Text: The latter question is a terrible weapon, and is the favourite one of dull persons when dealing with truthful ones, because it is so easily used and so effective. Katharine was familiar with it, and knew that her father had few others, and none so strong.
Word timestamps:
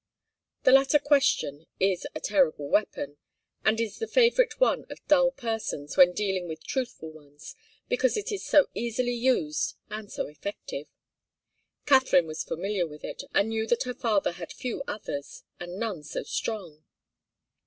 The 0.63 0.71
latter 0.71 0.97
question 0.97 1.67
is 1.79 2.07
a 2.15 2.19
terrible 2.19 2.67
weapon, 2.67 3.17
and 3.63 3.79
is 3.79 3.99
the 3.99 4.07
favourite 4.07 4.59
one 4.59 4.87
of 4.89 5.07
dull 5.07 5.29
persons 5.29 5.95
when 5.95 6.11
dealing 6.11 6.47
with 6.47 6.63
truthful 6.65 7.11
ones, 7.11 7.53
because 7.87 8.17
it 8.17 8.31
is 8.31 8.43
so 8.43 8.65
easily 8.73 9.13
used 9.13 9.75
and 9.91 10.11
so 10.11 10.25
effective. 10.25 10.87
Katharine 11.85 12.25
was 12.25 12.43
familiar 12.43 12.87
with 12.87 13.03
it, 13.03 13.21
and 13.35 13.49
knew 13.49 13.67
that 13.67 13.83
her 13.83 13.93
father 13.93 14.31
had 14.31 14.51
few 14.51 14.81
others, 14.87 15.43
and 15.59 15.77
none 15.79 16.01
so 16.01 16.23
strong. 16.23 16.83